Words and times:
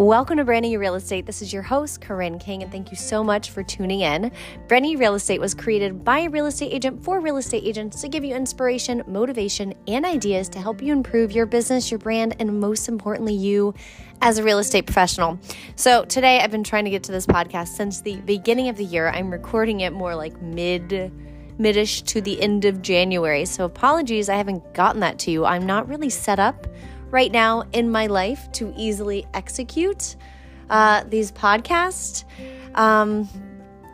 Welcome 0.00 0.38
to 0.38 0.46
Branding 0.46 0.72
Your 0.72 0.80
Real 0.80 0.94
Estate. 0.94 1.26
This 1.26 1.42
is 1.42 1.52
your 1.52 1.60
host, 1.60 2.00
Corinne 2.00 2.38
King, 2.38 2.62
and 2.62 2.72
thank 2.72 2.90
you 2.90 2.96
so 2.96 3.22
much 3.22 3.50
for 3.50 3.62
tuning 3.62 4.00
in. 4.00 4.32
Your 4.70 4.98
Real 4.98 5.14
Estate 5.14 5.38
was 5.42 5.52
created 5.52 6.02
by 6.02 6.20
a 6.20 6.30
real 6.30 6.46
estate 6.46 6.72
agent 6.72 7.04
for 7.04 7.20
real 7.20 7.36
estate 7.36 7.64
agents 7.66 8.00
to 8.00 8.08
give 8.08 8.24
you 8.24 8.34
inspiration, 8.34 9.02
motivation, 9.06 9.74
and 9.86 10.06
ideas 10.06 10.48
to 10.48 10.58
help 10.58 10.80
you 10.80 10.94
improve 10.94 11.32
your 11.32 11.44
business, 11.44 11.90
your 11.90 11.98
brand, 11.98 12.34
and 12.38 12.58
most 12.58 12.88
importantly, 12.88 13.34
you 13.34 13.74
as 14.22 14.38
a 14.38 14.42
real 14.42 14.58
estate 14.58 14.86
professional. 14.86 15.38
So, 15.76 16.06
today 16.06 16.40
I've 16.40 16.50
been 16.50 16.64
trying 16.64 16.84
to 16.84 16.90
get 16.90 17.02
to 17.02 17.12
this 17.12 17.26
podcast 17.26 17.68
since 17.68 18.00
the 18.00 18.16
beginning 18.22 18.70
of 18.70 18.78
the 18.78 18.86
year. 18.86 19.10
I'm 19.10 19.30
recording 19.30 19.80
it 19.80 19.92
more 19.92 20.14
like 20.14 20.40
mid 20.40 21.12
midish 21.58 22.02
to 22.06 22.22
the 22.22 22.40
end 22.40 22.64
of 22.64 22.80
January. 22.80 23.44
So, 23.44 23.66
apologies, 23.66 24.30
I 24.30 24.36
haven't 24.36 24.72
gotten 24.72 25.00
that 25.00 25.18
to 25.18 25.30
you. 25.30 25.44
I'm 25.44 25.66
not 25.66 25.86
really 25.90 26.08
set 26.08 26.38
up 26.38 26.66
right 27.10 27.32
now 27.32 27.64
in 27.72 27.90
my 27.90 28.06
life 28.06 28.50
to 28.52 28.72
easily 28.76 29.26
execute 29.34 30.16
uh, 30.68 31.04
these 31.04 31.32
podcasts. 31.32 32.24
Um, 32.74 33.28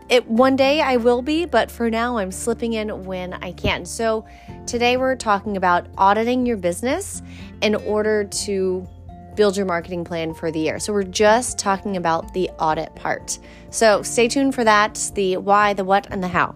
it 0.08 0.28
one 0.28 0.54
day 0.54 0.80
I 0.80 0.96
will 0.98 1.22
be, 1.22 1.46
but 1.46 1.70
for 1.70 1.90
now 1.90 2.18
I'm 2.18 2.30
slipping 2.30 2.74
in 2.74 3.04
when 3.04 3.32
I 3.32 3.52
can. 3.52 3.84
So 3.84 4.24
today 4.66 4.96
we're 4.96 5.16
talking 5.16 5.56
about 5.56 5.86
auditing 5.98 6.46
your 6.46 6.56
business 6.56 7.22
in 7.62 7.74
order 7.74 8.24
to 8.24 8.86
build 9.34 9.56
your 9.56 9.66
marketing 9.66 10.04
plan 10.04 10.32
for 10.32 10.50
the 10.50 10.60
year. 10.60 10.78
So 10.78 10.92
we're 10.92 11.02
just 11.02 11.58
talking 11.58 11.96
about 11.96 12.32
the 12.34 12.48
audit 12.58 12.94
part. 12.94 13.38
So 13.70 14.02
stay 14.02 14.28
tuned 14.28 14.54
for 14.54 14.64
that, 14.64 15.10
the 15.14 15.36
why, 15.38 15.74
the 15.74 15.84
what, 15.84 16.06
and 16.10 16.22
the 16.22 16.28
how. 16.28 16.54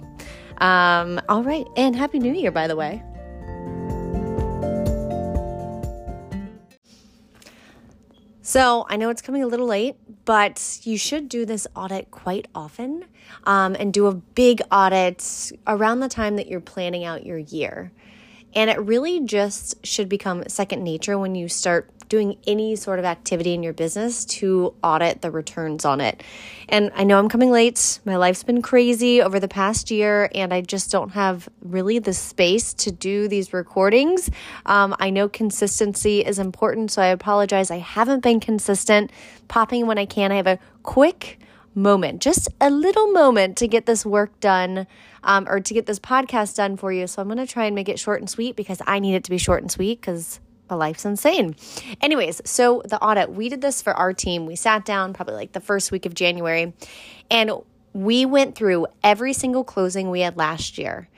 Um, 0.59 1.21
all 1.29 1.43
right, 1.43 1.67
and 1.77 1.97
happy 1.97 2.19
new 2.19 2.33
year, 2.33 2.51
by 2.51 2.67
the 2.67 2.77
way. 2.77 3.03
So 8.51 8.85
I 8.89 8.97
know 8.97 9.11
it's 9.11 9.23
coming 9.23 9.45
a 9.45 9.47
little 9.47 9.69
late, 9.69 9.95
but 10.25 10.81
you 10.83 10.99
should 10.99 11.29
do 11.29 11.47
this 11.47 11.69
audit 11.77 12.11
quite 12.11 12.49
often 12.53 13.05
um, 13.45 13.77
and 13.79 13.95
do 13.95 14.09
a 14.09 14.13
big 14.13 14.61
audit 14.73 15.53
around 15.69 16.01
the 16.01 16.09
time 16.09 16.35
that 16.35 16.49
you're 16.49 16.59
planning 16.59 17.05
out 17.05 17.25
your 17.25 17.39
year. 17.39 17.93
And 18.55 18.71
it 18.71 18.81
really 18.81 19.21
just 19.21 19.85
should 19.87 20.09
become 20.09 20.49
second 20.49 20.83
nature 20.83 21.19
when 21.19 21.35
you 21.35 21.49
start 21.49 21.91
doing 22.11 22.37
any 22.45 22.75
sort 22.75 22.99
of 22.99 23.05
activity 23.05 23.55
in 23.55 23.63
your 23.63 23.73
business 23.73 24.25
to 24.25 24.75
audit 24.83 25.23
the 25.23 25.31
returns 25.31 25.85
on 25.85 26.01
it. 26.01 26.23
And 26.69 26.91
I 26.97 27.05
know 27.05 27.19
I'm 27.19 27.29
coming 27.29 27.53
late. 27.53 28.01
My 28.05 28.17
life's 28.17 28.43
been 28.43 28.63
crazy 28.63 29.23
over 29.23 29.39
the 29.39 29.47
past 29.47 29.93
year, 29.93 30.29
and 30.35 30.53
I 30.53 30.61
just 30.61 30.91
don't 30.91 31.11
have 31.11 31.49
really 31.63 32.01
the 32.01 32.13
space 32.13 32.75
to 32.75 32.91
do 32.91 33.29
these 33.29 33.53
recordings. 33.53 34.29
Um, 34.67 34.95
I 34.99 35.11
know 35.11 35.29
consistency 35.29 36.21
is 36.21 36.41
important, 36.41 36.91
so 36.91 37.01
I 37.01 37.07
apologize. 37.07 37.71
I 37.71 37.79
haven't 37.79 38.25
been 38.25 38.41
consistent, 38.41 39.13
popping 39.47 39.87
when 39.87 39.97
I 39.97 40.05
can. 40.05 40.33
I 40.33 40.37
have 40.37 40.49
a 40.49 40.59
quick 40.83 41.39
moment, 41.81 42.21
just 42.21 42.49
a 42.61 42.71
little 42.71 43.09
moment 43.09 43.57
to 43.59 43.69
get 43.69 43.87
this 43.87 44.05
work 44.05 44.39
done 44.41 44.87
um, 45.25 45.47
or 45.49 45.61
to 45.61 45.75
get 45.75 45.87
this 45.87 45.99
podcast 45.99 46.57
done 46.57 46.77
for 46.77 46.93
you. 46.93 47.07
So 47.07 47.23
I'm 47.23 47.29
going 47.29 47.39
to 47.39 47.47
try 47.47 47.67
and 47.67 47.75
make 47.75 47.89
it 47.89 47.99
short 47.99 48.21
and 48.21 48.29
sweet 48.29 48.57
because 48.57 48.81
I 48.87 48.99
need 48.99 49.15
it 49.15 49.25
to 49.25 49.31
be 49.31 49.39
short 49.39 49.63
and 49.63 49.71
sweet 49.71 50.01
because 50.01 50.41
my 50.69 50.77
life's 50.77 51.05
insane. 51.05 51.57
Anyways, 52.01 52.41
so 52.45 52.83
the 52.85 53.03
audit, 53.03 53.33
we 53.33 53.49
did 53.49 53.61
this 53.61 53.83
for 53.83 53.93
our 53.95 54.13
team. 54.13 54.47
We 54.47 54.57
sat 54.57 54.85
down 54.85 55.13
probably 55.13 55.35
like 55.35 55.53
the 55.53 55.61
first 55.61 55.91
week 55.91 56.07
of 56.07 56.15
January 56.15 56.73
and 57.31 57.51
we 57.93 58.25
went 58.25 58.55
through 58.55 58.87
every 59.03 59.33
single 59.33 59.65
closing 59.65 60.11
we 60.11 60.21
had 60.21 60.37
last 60.37 60.79
year. 60.79 61.09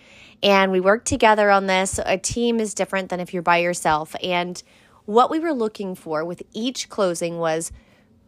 And 0.42 0.72
we 0.72 0.80
worked 0.80 1.06
together 1.06 1.50
on 1.50 1.66
this. 1.66 2.00
A 2.04 2.18
team 2.18 2.58
is 2.58 2.74
different 2.74 3.10
than 3.10 3.20
if 3.20 3.32
you're 3.32 3.42
by 3.42 3.58
yourself. 3.58 4.16
And 4.22 4.60
what 5.04 5.30
we 5.30 5.38
were 5.38 5.52
looking 5.52 5.94
for 5.94 6.24
with 6.24 6.42
each 6.52 6.88
closing 6.88 7.38
was 7.38 7.70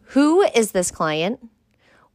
who 0.09 0.43
is 0.43 0.73
this 0.73 0.91
client? 0.91 1.41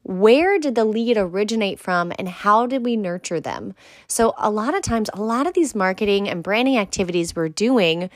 Where 0.03 0.57
did 0.59 0.75
the 0.75 0.85
lead 0.85 1.17
originate 1.17 1.79
from 1.79 2.11
and 2.17 2.27
how 2.27 2.65
did 2.65 2.85
we 2.85 2.95
nurture 2.95 3.39
them? 3.39 3.73
So, 4.07 4.33
a 4.37 4.49
lot 4.49 4.75
of 4.75 4.81
times, 4.81 5.09
a 5.13 5.21
lot 5.21 5.45
of 5.47 5.53
these 5.53 5.75
marketing 5.75 6.29
and 6.29 6.41
branding 6.41 6.77
activities 6.77 7.35
we're 7.35 7.49
doing 7.49 8.09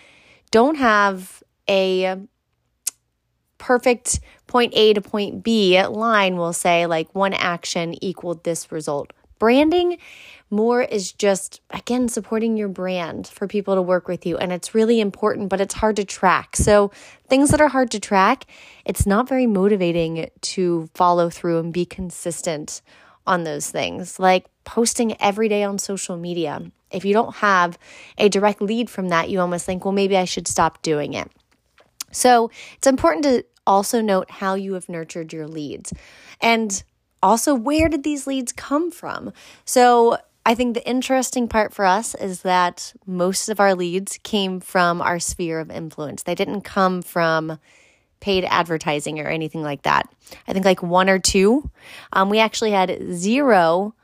don't 0.52 0.76
have 0.76 1.44
a 1.70 2.18
perfect 3.58 4.20
point 4.46 4.74
A 4.76 4.94
to 4.94 5.02
point 5.02 5.42
B 5.42 5.82
line 5.82 6.36
we'll 6.36 6.52
say 6.52 6.86
like 6.86 7.14
one 7.16 7.34
action 7.34 7.96
equaled 8.04 8.44
this 8.44 8.72
result. 8.72 9.14
Branding 9.40 9.98
more 10.50 10.82
is 10.82 11.12
just 11.12 11.62
again 11.72 12.08
supporting 12.08 12.58
your 12.58 12.68
brand 12.68 13.28
for 13.28 13.48
people 13.48 13.76
to 13.76 13.82
work 13.82 14.08
with 14.08 14.26
you 14.26 14.38
and 14.38 14.52
it's 14.52 14.76
really 14.76 15.02
important 15.02 15.50
but 15.50 15.60
it's 15.60 15.76
hard 15.76 15.96
to 15.96 16.06
track. 16.06 16.56
So 16.56 16.92
things 17.28 17.50
that 17.50 17.62
are 17.62 17.70
hard 17.70 17.92
to 17.92 18.00
track, 18.00 18.46
it's 18.86 19.06
not 19.06 19.28
very 19.28 19.48
motivating 19.48 20.30
to 20.42 20.90
follow 20.94 21.30
through 21.30 21.60
and 21.60 21.74
be 21.74 21.86
consistent 21.86 22.82
on 23.26 23.44
those 23.44 23.70
things. 23.70 24.20
Like 24.20 24.46
posting 24.64 25.20
every 25.22 25.50
day 25.50 25.64
on 25.64 25.80
social 25.80 26.18
media 26.18 26.72
if 26.94 27.04
you 27.04 27.14
don't 27.14 27.36
have 27.38 27.78
a 28.18 28.30
direct 28.30 28.62
lead 28.62 28.90
from 28.90 29.10
that, 29.10 29.30
you 29.30 29.40
almost 29.40 29.66
think, 29.66 29.84
well, 29.84 29.92
maybe 29.92 30.16
I 30.16 30.26
should 30.26 30.48
stop 30.48 30.82
doing 30.84 31.14
it. 31.14 31.30
So 32.12 32.52
it's 32.78 32.88
important 32.88 33.24
to 33.26 33.44
also 33.66 34.02
note 34.02 34.30
how 34.30 34.54
you 34.54 34.74
have 34.74 34.88
nurtured 34.88 35.34
your 35.34 35.48
leads 35.48 35.92
and 36.40 36.84
also 37.24 37.56
where 37.56 37.90
did 37.90 38.04
these 38.04 38.28
leads 38.28 38.52
come 38.52 38.92
from. 38.92 39.34
So 39.66 40.18
I 40.46 40.54
think 40.54 40.74
the 40.74 40.88
interesting 40.88 41.48
part 41.48 41.74
for 41.74 41.86
us 41.86 42.14
is 42.16 42.42
that 42.42 42.94
most 43.08 43.50
of 43.50 43.60
our 43.60 43.74
leads 43.74 44.20
came 44.24 44.60
from 44.60 45.02
our 45.02 45.20
sphere 45.20 45.60
of 45.60 45.72
influence. 45.72 46.24
They 46.24 46.36
didn't 46.36 46.62
come 46.62 47.02
from 47.02 47.58
paid 48.20 48.46
advertising 48.46 49.20
or 49.20 49.28
anything 49.28 49.64
like 49.64 49.82
that. 49.84 50.08
I 50.48 50.54
think 50.54 50.66
like 50.66 50.84
one 50.84 51.10
or 51.10 51.20
two. 51.20 51.70
Um, 52.12 52.30
we 52.30 52.40
actually 52.40 52.72
had 52.72 53.02
zero 53.14 53.96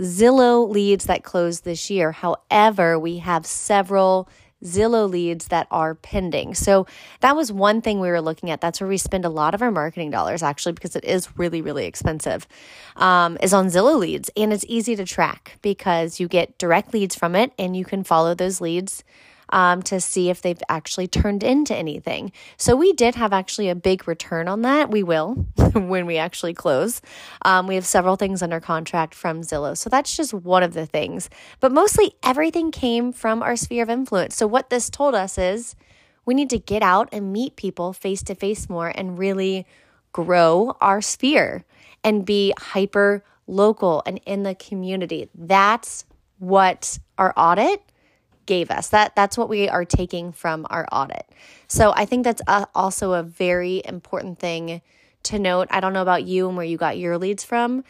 Zillow 0.00 0.68
leads 0.68 1.04
that 1.04 1.24
closed 1.24 1.64
this 1.64 1.90
year. 1.90 2.12
However, 2.12 2.98
we 2.98 3.18
have 3.18 3.44
several 3.44 4.28
Zillow 4.64 5.08
leads 5.08 5.48
that 5.48 5.66
are 5.70 5.94
pending. 5.94 6.54
So 6.54 6.86
that 7.20 7.36
was 7.36 7.52
one 7.52 7.80
thing 7.80 8.00
we 8.00 8.08
were 8.08 8.20
looking 8.20 8.50
at. 8.50 8.60
That's 8.60 8.80
where 8.80 8.88
we 8.88 8.98
spend 8.98 9.24
a 9.24 9.30
lot 9.30 9.54
of 9.54 9.62
our 9.62 9.70
marketing 9.70 10.10
dollars, 10.10 10.42
actually, 10.42 10.72
because 10.72 10.96
it 10.96 11.04
is 11.04 11.36
really, 11.38 11.62
really 11.62 11.86
expensive, 11.86 12.46
um, 12.96 13.38
is 13.42 13.54
on 13.54 13.66
Zillow 13.66 13.98
leads. 13.98 14.30
And 14.36 14.52
it's 14.52 14.64
easy 14.68 14.96
to 14.96 15.04
track 15.04 15.58
because 15.62 16.20
you 16.20 16.28
get 16.28 16.58
direct 16.58 16.92
leads 16.92 17.14
from 17.14 17.34
it 17.34 17.52
and 17.58 17.76
you 17.76 17.84
can 17.84 18.04
follow 18.04 18.34
those 18.34 18.60
leads 18.60 19.04
um, 19.50 19.82
to 19.82 20.00
see 20.00 20.30
if 20.30 20.42
they've 20.42 20.62
actually 20.68 21.06
turned 21.06 21.42
into 21.42 21.74
anything. 21.74 22.32
So 22.56 22.74
we 22.76 22.92
did 22.92 23.14
have 23.14 23.32
actually 23.32 23.68
a 23.68 23.74
big 23.74 24.08
return 24.08 24.48
on 24.48 24.62
that. 24.62 24.90
We 24.90 25.02
will 25.02 25.34
when 25.74 26.06
we 26.06 26.18
actually 26.18 26.54
close. 26.54 27.00
Um, 27.42 27.66
we 27.66 27.74
have 27.74 27.86
several 27.86 28.16
things 28.16 28.42
under 28.42 28.60
contract 28.60 29.14
from 29.14 29.42
Zillow. 29.42 29.76
So 29.76 29.90
that's 29.90 30.16
just 30.16 30.32
one 30.32 30.62
of 30.62 30.74
the 30.74 30.86
things. 30.86 31.30
But 31.60 31.72
mostly 31.72 32.14
everything 32.22 32.70
came 32.70 33.12
from 33.12 33.42
our 33.42 33.56
sphere 33.56 33.82
of 33.82 33.90
influence. 33.90 34.36
So 34.36 34.46
what 34.46 34.70
this 34.70 34.90
told 34.90 35.14
us 35.14 35.38
is 35.38 35.74
we 36.24 36.34
need 36.34 36.50
to 36.50 36.58
get 36.58 36.82
out 36.82 37.08
and 37.12 37.32
meet 37.32 37.56
people 37.56 37.92
face 37.92 38.22
to 38.24 38.34
face 38.34 38.68
more 38.68 38.92
and 38.94 39.18
really 39.18 39.66
grow 40.12 40.76
our 40.80 41.00
sphere 41.00 41.64
and 42.04 42.24
be 42.24 42.52
hyper 42.58 43.24
local 43.46 44.02
and 44.06 44.20
in 44.26 44.42
the 44.42 44.54
community. 44.54 45.28
That's 45.34 46.04
what 46.38 46.98
our 47.18 47.34
audit 47.36 47.82
gave 48.50 48.68
us. 48.72 48.88
That 48.88 49.14
that's 49.14 49.38
what 49.38 49.48
we 49.48 49.68
are 49.68 49.84
taking 49.84 50.32
from 50.32 50.66
our 50.70 50.84
audit. 50.90 51.24
So 51.68 51.92
I 51.94 52.04
think 52.04 52.24
that's 52.24 52.42
a, 52.48 52.66
also 52.74 53.12
a 53.12 53.22
very 53.22 53.80
important 53.84 54.40
thing 54.40 54.82
to 55.22 55.38
note. 55.38 55.68
I 55.70 55.78
don't 55.78 55.92
know 55.92 56.02
about 56.02 56.24
you 56.24 56.48
and 56.48 56.56
where 56.56 56.66
you 56.66 56.76
got 56.76 56.98
your 56.98 57.16
leads 57.16 57.44
from, 57.44 57.84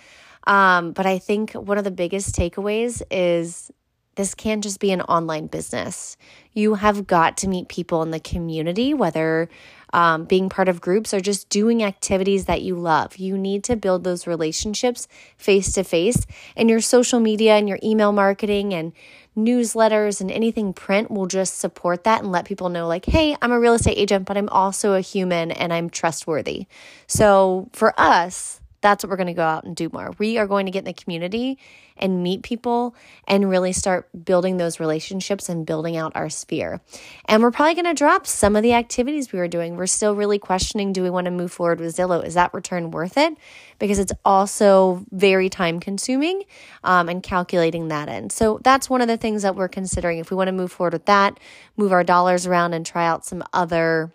um, 0.46 0.92
but 0.92 1.06
I 1.06 1.16
think 1.18 1.52
one 1.52 1.78
of 1.78 1.84
the 1.84 1.90
biggest 1.90 2.34
takeaways 2.34 3.00
is 3.10 3.70
this 4.16 4.34
can't 4.34 4.62
just 4.62 4.80
be 4.80 4.92
an 4.92 5.00
online 5.00 5.46
business. 5.46 6.18
You 6.52 6.74
have 6.74 7.06
got 7.06 7.38
to 7.38 7.48
meet 7.48 7.68
people 7.68 8.02
in 8.02 8.10
the 8.10 8.20
community, 8.20 8.92
whether 8.92 9.48
um, 9.92 10.24
being 10.24 10.48
part 10.48 10.68
of 10.68 10.80
groups 10.80 11.12
or 11.12 11.20
just 11.20 11.48
doing 11.48 11.82
activities 11.82 12.44
that 12.46 12.62
you 12.62 12.76
love. 12.76 13.16
You 13.16 13.36
need 13.36 13.64
to 13.64 13.76
build 13.76 14.04
those 14.04 14.26
relationships 14.26 15.08
face 15.36 15.72
to 15.72 15.84
face, 15.84 16.26
and 16.56 16.70
your 16.70 16.80
social 16.80 17.20
media 17.20 17.56
and 17.56 17.68
your 17.68 17.78
email 17.82 18.12
marketing 18.12 18.74
and 18.74 18.92
newsletters 19.36 20.20
and 20.20 20.30
anything 20.30 20.72
print 20.72 21.10
will 21.10 21.26
just 21.26 21.58
support 21.58 22.04
that 22.04 22.20
and 22.22 22.32
let 22.32 22.44
people 22.44 22.68
know, 22.68 22.86
like, 22.86 23.06
hey, 23.06 23.36
I'm 23.40 23.52
a 23.52 23.60
real 23.60 23.74
estate 23.74 23.96
agent, 23.96 24.26
but 24.26 24.36
I'm 24.36 24.48
also 24.48 24.94
a 24.94 25.00
human 25.00 25.50
and 25.50 25.72
I'm 25.72 25.88
trustworthy. 25.88 26.66
So 27.06 27.68
for 27.72 27.94
us, 27.98 28.59
that's 28.80 29.04
what 29.04 29.10
we're 29.10 29.16
going 29.16 29.26
to 29.26 29.34
go 29.34 29.44
out 29.44 29.64
and 29.64 29.76
do 29.76 29.90
more. 29.92 30.12
We 30.18 30.38
are 30.38 30.46
going 30.46 30.66
to 30.66 30.72
get 30.72 30.80
in 30.80 30.84
the 30.86 30.92
community 30.92 31.58
and 31.96 32.22
meet 32.22 32.42
people 32.42 32.94
and 33.28 33.48
really 33.48 33.72
start 33.72 34.08
building 34.24 34.56
those 34.56 34.80
relationships 34.80 35.48
and 35.48 35.66
building 35.66 35.96
out 35.96 36.12
our 36.14 36.30
sphere. 36.30 36.80
And 37.26 37.42
we're 37.42 37.50
probably 37.50 37.74
going 37.74 37.84
to 37.84 37.94
drop 37.94 38.26
some 38.26 38.56
of 38.56 38.62
the 38.62 38.72
activities 38.72 39.32
we 39.32 39.38
were 39.38 39.48
doing. 39.48 39.76
We're 39.76 39.86
still 39.86 40.14
really 40.14 40.38
questioning 40.38 40.92
do 40.92 41.02
we 41.02 41.10
want 41.10 41.26
to 41.26 41.30
move 41.30 41.52
forward 41.52 41.80
with 41.80 41.94
Zillow? 41.94 42.24
Is 42.24 42.34
that 42.34 42.54
return 42.54 42.90
worth 42.90 43.18
it? 43.18 43.36
Because 43.78 43.98
it's 43.98 44.12
also 44.24 45.04
very 45.10 45.50
time 45.50 45.78
consuming 45.78 46.44
um, 46.82 47.08
and 47.08 47.22
calculating 47.22 47.88
that 47.88 48.08
in. 48.08 48.30
So 48.30 48.60
that's 48.64 48.88
one 48.88 49.02
of 49.02 49.08
the 49.08 49.18
things 49.18 49.42
that 49.42 49.56
we're 49.56 49.68
considering. 49.68 50.18
If 50.18 50.30
we 50.30 50.36
want 50.36 50.48
to 50.48 50.52
move 50.52 50.72
forward 50.72 50.94
with 50.94 51.06
that, 51.06 51.38
move 51.76 51.92
our 51.92 52.04
dollars 52.04 52.46
around 52.46 52.72
and 52.72 52.84
try 52.84 53.06
out 53.06 53.26
some 53.26 53.44
other 53.52 54.10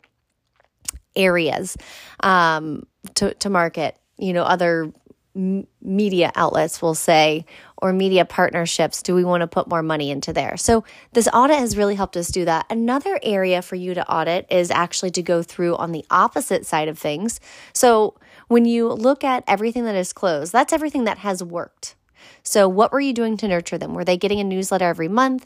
areas 1.16 1.78
um, 2.22 2.86
to, 3.16 3.34
to 3.36 3.50
market. 3.50 3.98
You 4.18 4.34
know, 4.34 4.44
other 4.44 4.92
m- 5.36 5.68
media 5.82 6.32
outlets 6.36 6.82
will 6.82 6.96
say, 6.96 7.46
or 7.78 7.92
media 7.94 8.26
partnerships, 8.26 9.04
do 9.04 9.14
we 9.14 9.24
want 9.24 9.42
to 9.42 9.48
put 9.48 9.68
more 9.68 9.84
money 9.84 10.10
into 10.10 10.34
there? 10.34 10.58
So, 10.58 10.84
this 11.14 11.28
audit 11.34 11.58
has 11.58 11.78
really 11.78 11.96
helped 11.96 12.18
us 12.18 12.30
do 12.30 12.46
that. 12.46 12.66
Another 12.70 13.20
area 13.22 13.62
for 13.62 13.76
you 13.76 13.94
to 13.94 14.10
audit 14.10 14.48
is 14.50 14.72
actually 14.72 15.12
to 15.12 15.22
go 15.22 15.44
through 15.44 15.76
on 15.76 15.92
the 15.92 16.06
opposite 16.10 16.66
side 16.66 16.88
of 16.88 16.98
things. 16.98 17.40
So, 17.74 18.16
when 18.48 18.66
you 18.66 18.90
look 18.90 19.24
at 19.24 19.44
everything 19.48 19.86
that 19.86 19.96
is 19.96 20.14
closed, 20.14 20.52
that's 20.52 20.74
everything 20.74 21.04
that 21.06 21.20
has 21.20 21.44
worked. 21.44 21.96
So, 22.44 22.68
what 22.68 22.92
were 22.92 23.00
you 23.00 23.14
doing 23.14 23.38
to 23.38 23.48
nurture 23.48 23.78
them? 23.78 23.94
Were 23.94 24.06
they 24.06 24.18
getting 24.18 24.40
a 24.40 24.44
newsletter 24.44 24.86
every 24.86 25.08
month? 25.08 25.46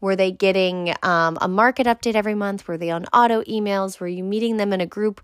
Were 0.00 0.16
they 0.16 0.32
getting 0.32 0.94
um, 1.02 1.36
a 1.40 1.48
market 1.48 1.86
update 1.86 2.14
every 2.14 2.34
month? 2.34 2.66
Were 2.66 2.78
they 2.78 2.90
on 2.90 3.04
auto 3.06 3.42
emails? 3.42 4.00
Were 4.00 4.08
you 4.08 4.24
meeting 4.24 4.56
them 4.56 4.72
in 4.72 4.80
a 4.80 4.86
group 4.86 5.20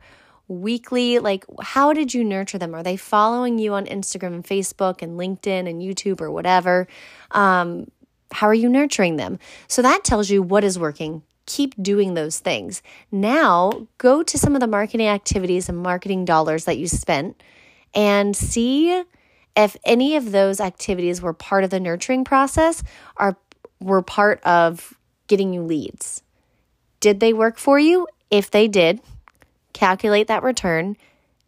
weekly? 0.49 1.19
Like, 1.19 1.45
how 1.61 1.93
did 1.93 2.15
you 2.15 2.25
nurture 2.25 2.59
them? 2.59 2.75
Are 2.75 2.83
they 2.83 2.97
following 2.97 3.59
you 3.59 3.75
on 3.75 3.87
Instagram 3.87 4.35
and 4.35 4.45
Facebook 4.45 5.03
and 5.03 5.19
LinkedIn 5.19 5.69
and 5.69 5.83
YouTube 5.83 6.21
or 6.21 6.31
whatever? 6.31 6.87
Um, 7.31 7.91
how 8.33 8.47
are 8.47 8.55
you 8.55 8.69
nurturing 8.69 9.17
them? 9.17 9.39
So 9.69 9.83
that 9.83 10.05
tells 10.05 10.31
you 10.31 10.43
what 10.43 10.65
is 10.65 10.79
working. 10.79 11.23
Keep 11.47 11.81
doing 11.81 12.15
those 12.15 12.39
things. 12.39 12.83
Now, 13.13 13.87
go 13.99 14.23
to 14.23 14.39
some 14.39 14.55
of 14.55 14.61
the 14.61 14.67
marketing 14.67 15.07
activities 15.07 15.69
and 15.69 15.79
marketing 15.79 16.25
dollars 16.25 16.65
that 16.65 16.79
you 16.79 16.89
spent 16.89 17.41
and 17.95 18.37
see 18.37 19.05
if 19.57 19.77
any 19.85 20.17
of 20.17 20.33
those 20.33 20.61
activities 20.61 21.23
were 21.23 21.33
part 21.33 21.65
of 21.65 21.71
the 21.71 21.81
nurturing 21.81 22.25
process 22.25 22.83
or 23.19 23.37
were 23.81 24.03
part 24.03 24.43
of 24.43 24.95
getting 25.29 25.53
you 25.53 25.63
leads. 25.63 26.23
Did 27.01 27.21
they 27.21 27.33
work 27.33 27.59
for 27.59 27.79
you? 27.79 28.07
If 28.31 28.51
they 28.51 28.69
did, 28.69 29.01
calculate 29.77 30.27
that 30.29 30.43
return, 30.43 30.97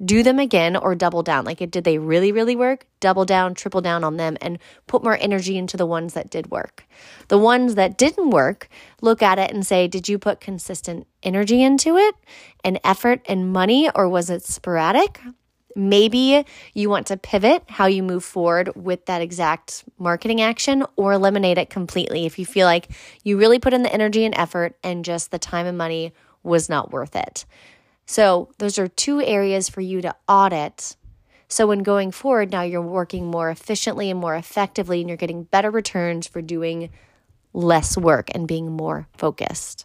do 0.04 0.22
them 0.22 0.38
again 0.38 0.76
or 0.76 0.94
double 0.94 1.22
down. 1.22 1.44
Like, 1.44 1.58
did 1.70 1.82
they 1.82 1.98
really, 1.98 2.30
really 2.30 2.54
work? 2.54 2.86
Double 3.00 3.24
down, 3.24 3.54
triple 3.54 3.80
down 3.80 4.04
on 4.04 4.16
them, 4.16 4.36
and 4.40 4.58
put 4.86 5.02
more 5.02 5.16
energy 5.20 5.56
into 5.56 5.76
the 5.76 5.86
ones 5.86 6.14
that 6.14 6.30
did 6.30 6.50
work. 6.50 6.84
The 7.28 7.38
ones 7.38 7.74
that 7.74 7.98
didn't 7.98 8.30
work, 8.30 8.68
look 9.00 9.22
at 9.22 9.38
it 9.38 9.50
and 9.50 9.66
say, 9.66 9.88
did 9.88 10.08
you 10.08 10.18
put 10.18 10.40
consistent 10.40 11.06
energy 11.22 11.62
into 11.62 11.96
it 11.96 12.14
and 12.62 12.78
effort 12.84 13.22
and 13.28 13.52
money, 13.52 13.90
or 13.94 14.08
was 14.08 14.30
it 14.30 14.44
sporadic? 14.44 15.20
Maybe 15.74 16.44
you 16.74 16.90
want 16.90 17.06
to 17.08 17.16
pivot 17.16 17.64
how 17.68 17.86
you 17.86 18.02
move 18.02 18.24
forward 18.24 18.70
with 18.76 19.06
that 19.06 19.22
exact 19.22 19.84
marketing 19.98 20.40
action 20.40 20.84
or 20.96 21.12
eliminate 21.12 21.58
it 21.58 21.70
completely 21.70 22.26
if 22.26 22.38
you 22.38 22.46
feel 22.46 22.66
like 22.66 22.88
you 23.24 23.38
really 23.38 23.58
put 23.58 23.72
in 23.72 23.82
the 23.82 23.92
energy 23.92 24.24
and 24.24 24.36
effort 24.36 24.76
and 24.82 25.04
just 25.04 25.30
the 25.30 25.38
time 25.38 25.66
and 25.66 25.78
money 25.78 26.12
was 26.42 26.68
not 26.68 26.92
worth 26.92 27.16
it. 27.16 27.44
So, 28.10 28.48
those 28.56 28.78
are 28.78 28.88
two 28.88 29.20
areas 29.20 29.68
for 29.68 29.82
you 29.82 30.00
to 30.00 30.16
audit. 30.26 30.96
So, 31.46 31.66
when 31.66 31.82
going 31.82 32.10
forward, 32.10 32.50
now 32.50 32.62
you're 32.62 32.80
working 32.80 33.26
more 33.26 33.50
efficiently 33.50 34.10
and 34.10 34.18
more 34.18 34.34
effectively, 34.34 35.00
and 35.00 35.10
you're 35.10 35.18
getting 35.18 35.44
better 35.44 35.70
returns 35.70 36.26
for 36.26 36.40
doing 36.40 36.88
less 37.52 37.98
work 37.98 38.30
and 38.34 38.48
being 38.48 38.72
more 38.72 39.08
focused. 39.12 39.84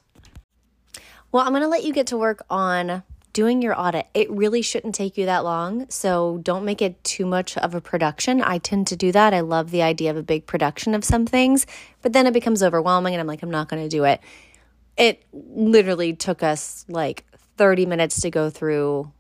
Well, 1.34 1.44
I'm 1.44 1.52
going 1.52 1.64
to 1.64 1.68
let 1.68 1.84
you 1.84 1.92
get 1.92 2.08
to 2.08 2.18
work 2.18 2.46
on 2.50 3.04
doing 3.34 3.64
your 3.64 3.78
audit, 3.78 4.08
it 4.14 4.30
really 4.32 4.62
shouldn't 4.62 4.96
take 4.96 5.18
you 5.18 5.26
that 5.26 5.44
long. 5.44 5.90
So 5.90 6.40
don't 6.44 6.64
make 6.64 6.82
it 6.82 7.04
too 7.04 7.26
much 7.26 7.58
of 7.58 7.76
a 7.76 7.82
production. 7.82 8.42
I 8.42 8.60
tend 8.60 8.88
to 8.88 8.96
do 8.96 9.12
that. 9.12 9.34
I 9.34 9.42
love 9.42 9.72
the 9.72 9.82
idea 9.82 10.12
of 10.12 10.18
a 10.18 10.24
big 10.24 10.46
production 10.46 10.94
of 10.94 11.04
some 11.04 11.26
things, 11.26 11.66
but 12.04 12.14
then 12.14 12.28
it 12.28 12.34
becomes 12.34 12.62
overwhelming 12.62 13.16
and 13.16 13.20
I'm 13.20 13.28
like, 13.28 13.42
I'm 13.42 13.52
not 13.52 13.68
going 13.68 13.82
to 13.82 13.90
do 13.90 14.04
it. 14.04 14.22
It 14.96 15.26
literally 15.34 16.14
took 16.14 16.44
us 16.44 16.86
like 16.88 17.26
30 17.58 17.86
minutes 17.86 18.22
to 18.22 18.32
go 18.32 18.50
through 18.50 19.12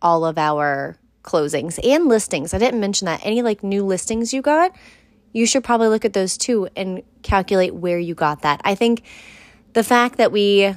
all 0.00 0.24
of 0.24 0.38
our 0.38 0.96
closings 1.22 1.78
and 1.84 2.06
listings. 2.06 2.52
I 2.52 2.58
didn't 2.58 2.80
mention 2.80 3.06
that. 3.06 3.20
Any 3.22 3.42
like 3.42 3.62
new 3.62 3.84
listings 3.84 4.34
you 4.34 4.42
got, 4.42 4.74
you 5.32 5.46
should 5.46 5.64
probably 5.64 5.88
look 5.88 6.04
at 6.04 6.12
those 6.12 6.36
too 6.36 6.68
and 6.76 7.02
calculate 7.22 7.74
where 7.74 7.98
you 7.98 8.14
got 8.14 8.42
that. 8.42 8.60
I 8.64 8.74
think 8.74 9.04
the 9.72 9.84
fact 9.84 10.18
that 10.18 10.32
we 10.32 10.74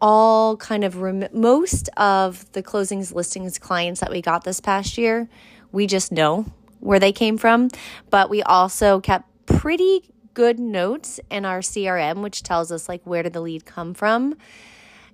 all 0.00 0.56
kind 0.56 0.84
of 0.84 1.00
rem- 1.00 1.28
most 1.32 1.88
of 1.96 2.50
the 2.52 2.62
closings 2.62 3.14
listings 3.14 3.58
clients 3.58 4.00
that 4.00 4.10
we 4.10 4.20
got 4.20 4.44
this 4.44 4.60
past 4.60 4.98
year 4.98 5.28
we 5.72 5.86
just 5.86 6.12
know 6.12 6.44
where 6.80 6.98
they 6.98 7.12
came 7.12 7.38
from 7.38 7.70
but 8.10 8.28
we 8.28 8.42
also 8.42 9.00
kept 9.00 9.24
pretty 9.46 10.12
good 10.34 10.58
notes 10.58 11.20
in 11.30 11.44
our 11.46 11.60
crm 11.60 12.22
which 12.22 12.42
tells 12.42 12.70
us 12.70 12.88
like 12.88 13.00
where 13.04 13.22
did 13.22 13.32
the 13.32 13.40
lead 13.40 13.64
come 13.64 13.94
from 13.94 14.36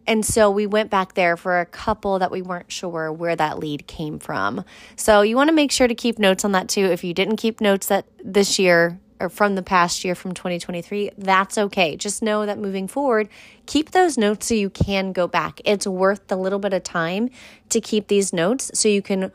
and 0.07 0.25
so 0.25 0.51
we 0.51 0.67
went 0.67 0.91
back 0.91 1.15
there 1.15 1.37
for 1.37 1.61
a 1.61 1.67
couple 1.67 2.19
that 2.19 2.31
we 2.31 2.43
weren't 2.43 2.71
sure 2.71 3.13
where 3.13 3.37
that 3.37 3.59
lead 3.59 3.87
came 3.87 4.19
from 4.19 4.65
so 4.97 5.23
you 5.23 5.37
want 5.37 5.49
to 5.49 5.55
make 5.55 5.71
sure 5.73 5.89
to 5.89 5.95
keep 5.95 6.19
notes 6.19 6.45
on 6.45 6.53
that 6.53 6.69
too 6.69 6.85
if 6.85 7.05
you 7.05 7.15
didn't 7.15 7.37
keep 7.37 7.61
notes 7.61 7.87
that 7.87 8.07
this 8.25 8.59
year 8.59 8.99
or 9.21 9.29
from 9.29 9.55
the 9.55 9.63
past 9.63 10.03
year 10.03 10.15
from 10.15 10.33
2023, 10.33 11.11
that's 11.19 11.59
okay. 11.59 11.95
Just 11.95 12.23
know 12.23 12.47
that 12.47 12.59
moving 12.59 12.89
forward, 12.89 13.29
keep 13.67 13.91
those 13.91 14.17
notes 14.17 14.47
so 14.47 14.55
you 14.55 14.71
can 14.71 15.13
go 15.13 15.29
back. 15.29 15.61
It's 15.65 15.87
worth 15.87 16.27
the 16.29 16.37
little 16.37 16.59
bit 16.59 16.73
of 16.73 16.83
time 16.83 17.29
to 17.69 17.81
keep 17.81 18.09
these 18.09 18.33
notes 18.33 18.71
so 18.75 18.89
you 18.89 19.03
can 19.03 19.31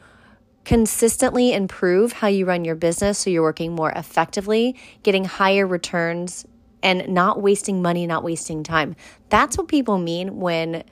consistently 0.65 1.53
improve 1.53 2.13
how 2.13 2.27
you 2.27 2.45
run 2.45 2.65
your 2.65 2.75
business 2.75 3.19
so 3.19 3.29
you're 3.29 3.43
working 3.43 3.73
more 3.73 3.91
effectively, 3.91 4.75
getting 5.03 5.23
higher 5.23 5.67
returns, 5.67 6.45
and 6.85 7.07
not 7.09 7.41
wasting 7.41 7.81
money, 7.81 8.05
not 8.05 8.23
wasting 8.23 8.61
time. 8.61 8.95
That's 9.29 9.57
what 9.57 9.67
people 9.67 9.97
mean 9.97 10.39
when 10.39 10.83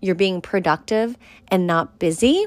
you're 0.00 0.14
being 0.14 0.40
productive 0.40 1.14
and 1.48 1.66
not 1.66 1.98
busy 1.98 2.46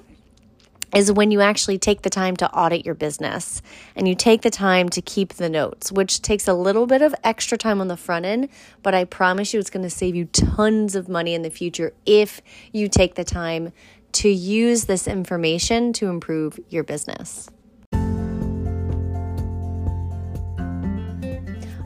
is 0.95 1.11
when 1.11 1.29
you 1.29 1.39
actually 1.39 1.77
take 1.77 2.01
the 2.01 2.09
time 2.09 2.35
to 2.35 2.51
audit 2.51 2.83
your 2.83 2.95
business 2.95 3.61
and 3.95 4.07
you 4.07 4.15
take 4.15 4.41
the 4.41 4.49
time 4.49 4.89
to 4.89 5.01
keep 5.03 5.35
the 5.35 5.49
notes, 5.49 5.91
which 5.91 6.23
takes 6.23 6.47
a 6.47 6.53
little 6.55 6.87
bit 6.87 7.03
of 7.03 7.13
extra 7.23 7.59
time 7.59 7.79
on 7.79 7.87
the 7.87 7.95
front 7.95 8.25
end, 8.25 8.49
but 8.81 8.95
I 8.95 9.05
promise 9.05 9.53
you 9.53 9.59
it's 9.59 9.69
going 9.69 9.83
to 9.83 9.89
save 9.89 10.15
you 10.15 10.25
tons 10.25 10.95
of 10.95 11.07
money 11.07 11.35
in 11.35 11.43
the 11.43 11.51
future 11.51 11.93
if 12.07 12.41
you 12.73 12.89
take 12.89 13.13
the 13.13 13.23
time 13.23 13.71
to 14.13 14.29
use 14.29 14.85
this 14.85 15.07
information 15.07 15.93
to 15.93 16.07
improve 16.07 16.59
your 16.69 16.83
business. 16.83 17.47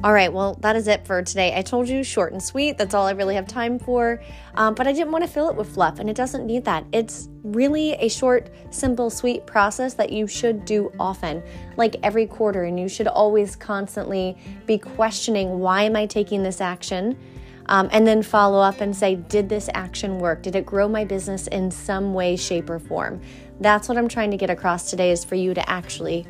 All 0.05 0.13
right, 0.13 0.31
well, 0.31 0.53
that 0.61 0.75
is 0.75 0.87
it 0.87 1.07
for 1.07 1.23
today. 1.23 1.57
I 1.57 1.63
told 1.63 1.89
you 1.89 2.03
short 2.03 2.31
and 2.31 2.41
sweet. 2.41 2.77
That's 2.77 2.93
all 2.93 3.07
I 3.07 3.11
really 3.13 3.33
have 3.33 3.47
time 3.47 3.79
for. 3.79 4.21
Um, 4.53 4.75
but 4.75 4.85
I 4.85 4.93
didn't 4.93 5.11
want 5.11 5.23
to 5.23 5.27
fill 5.27 5.49
it 5.49 5.55
with 5.55 5.73
fluff, 5.73 5.97
and 5.97 6.07
it 6.07 6.15
doesn't 6.15 6.45
need 6.45 6.63
that. 6.65 6.85
It's 6.91 7.27
really 7.41 7.93
a 7.93 8.07
short, 8.07 8.51
simple, 8.69 9.09
sweet 9.09 9.47
process 9.47 9.95
that 9.95 10.11
you 10.11 10.27
should 10.27 10.63
do 10.63 10.91
often, 10.99 11.41
like 11.75 11.95
every 12.03 12.27
quarter. 12.27 12.65
And 12.65 12.79
you 12.79 12.87
should 12.87 13.07
always 13.07 13.55
constantly 13.55 14.37
be 14.67 14.77
questioning 14.77 15.57
why 15.57 15.81
am 15.81 15.95
I 15.95 16.05
taking 16.05 16.43
this 16.43 16.61
action? 16.61 17.17
Um, 17.65 17.89
and 17.91 18.05
then 18.05 18.21
follow 18.21 18.59
up 18.59 18.81
and 18.81 18.95
say, 18.95 19.15
did 19.15 19.49
this 19.49 19.71
action 19.73 20.19
work? 20.19 20.43
Did 20.43 20.55
it 20.55 20.67
grow 20.67 20.87
my 20.87 21.03
business 21.03 21.47
in 21.47 21.71
some 21.71 22.13
way, 22.13 22.35
shape, 22.35 22.69
or 22.69 22.77
form? 22.77 23.21
That's 23.59 23.89
what 23.89 23.97
I'm 23.97 24.07
trying 24.07 24.29
to 24.29 24.37
get 24.37 24.51
across 24.51 24.91
today 24.91 25.09
is 25.09 25.25
for 25.25 25.33
you 25.33 25.55
to 25.55 25.67
actually 25.67 26.27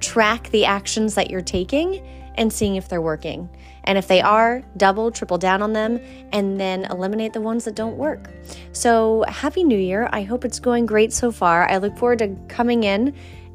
track 0.00 0.48
the 0.48 0.64
actions 0.64 1.14
that 1.16 1.28
you're 1.28 1.42
taking 1.42 2.02
and 2.38 2.52
seeing 2.52 2.76
if 2.76 2.88
they're 2.88 3.02
working. 3.02 3.50
And 3.84 3.98
if 3.98 4.06
they 4.06 4.20
are, 4.20 4.62
double, 4.76 5.10
triple 5.10 5.38
down 5.38 5.60
on 5.60 5.72
them, 5.72 6.00
and 6.32 6.60
then 6.60 6.84
eliminate 6.84 7.32
the 7.32 7.40
ones 7.40 7.64
that 7.64 7.74
don't 7.74 7.96
work. 7.96 8.30
So, 8.72 9.24
Happy 9.28 9.64
New 9.64 9.78
Year. 9.78 10.08
I 10.12 10.22
hope 10.22 10.44
it's 10.44 10.60
going 10.60 10.86
great 10.86 11.12
so 11.12 11.32
far. 11.32 11.68
I 11.68 11.78
look 11.78 11.96
forward 11.96 12.20
to 12.20 12.36
coming 12.48 12.84
in 12.84 13.14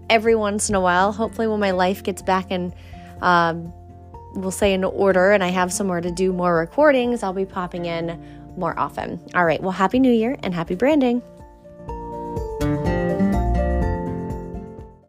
every 0.10 0.36
once 0.36 0.70
in 0.70 0.76
a 0.76 0.82
while. 0.82 1.12
Hopefully, 1.12 1.48
when 1.48 1.60
my 1.60 1.72
life 1.72 2.04
gets 2.04 2.22
back 2.22 2.52
in, 2.52 2.74
um, 3.22 3.72
we'll 4.36 4.52
say 4.52 4.74
in 4.74 4.84
order, 4.84 5.32
and 5.32 5.44
I 5.44 5.50
have 5.50 5.72
somewhere 5.72 6.02
to 6.02 6.12
do 6.12 6.34
more 6.34 6.56
recordings, 6.58 7.24
I'll 7.24 7.34
be 7.34 7.46
popping 7.46 7.86
in 7.86 8.22
more 8.58 8.78
often. 8.78 9.20
All 9.34 9.46
right. 9.46 9.62
Well, 9.62 9.72
Happy 9.72 10.00
New 10.00 10.12
Year 10.12 10.38
and 10.44 10.54
happy 10.54 10.76
branding. 10.76 11.22